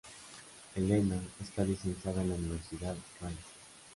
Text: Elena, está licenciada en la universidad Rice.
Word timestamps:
Elena, 0.75 1.21
está 1.39 1.63
licenciada 1.63 2.23
en 2.23 2.29
la 2.29 2.35
universidad 2.35 2.95
Rice. 3.21 3.37